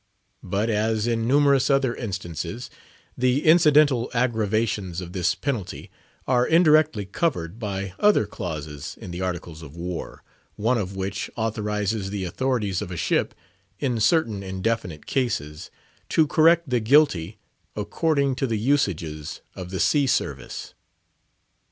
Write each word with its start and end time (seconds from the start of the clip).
But 0.41 0.67
as 0.71 1.05
in 1.05 1.27
numerous 1.27 1.69
other 1.69 1.93
instances, 1.93 2.71
the 3.15 3.45
incidental 3.45 4.09
aggravations 4.15 4.99
of 4.99 5.13
this 5.13 5.35
penalty 5.35 5.91
are 6.27 6.43
indirectly 6.43 7.05
covered 7.05 7.59
by 7.59 7.93
other 7.99 8.25
clauses 8.25 8.97
in 8.99 9.11
the 9.11 9.21
Articles 9.21 9.61
of 9.61 9.75
War: 9.75 10.23
one 10.55 10.79
of 10.79 10.95
which 10.95 11.29
authorises 11.35 12.09
the 12.09 12.23
authorities 12.25 12.81
of 12.81 12.89
a 12.89 12.97
ship—in 12.97 13.99
certain 13.99 14.41
indefinite 14.41 15.05
cases—to 15.05 16.25
correct 16.25 16.67
the 16.67 16.79
guilty 16.79 17.37
"according 17.75 18.33
to 18.37 18.47
the 18.47 18.57
usages 18.57 19.41
of 19.55 19.69
the 19.69 19.79
sea 19.79 20.07
service." 20.07 20.73